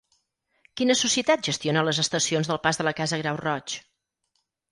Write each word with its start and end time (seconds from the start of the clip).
Quina 0.79 0.95
societat 1.01 1.43
gestiona 1.47 1.83
les 1.89 1.99
estacions 2.05 2.49
del 2.53 2.59
Pas 2.65 2.81
de 2.83 2.85
la 2.89 2.95
Casa-Grau 3.03 3.39
Roig? 3.45 3.77